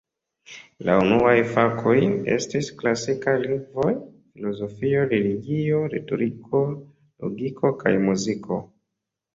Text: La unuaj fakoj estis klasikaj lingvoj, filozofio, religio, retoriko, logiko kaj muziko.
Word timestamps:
La 0.87 0.93
unuaj 1.01 1.33
fakoj 1.51 1.97
estis 2.37 2.71
klasikaj 2.81 3.35
lingvoj, 3.43 3.93
filozofio, 4.33 5.05
religio, 5.15 5.87
retoriko, 5.97 6.67
logiko 7.25 7.77
kaj 7.85 7.97
muziko. 8.11 8.65